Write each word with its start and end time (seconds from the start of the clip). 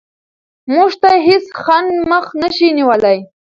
موږ 0.73 0.91
ته 1.01 1.11
هېڅ 1.27 1.45
خنډ 1.61 1.89
مخه 2.11 2.31
نشي 2.41 2.69
نیولی. 2.77 3.17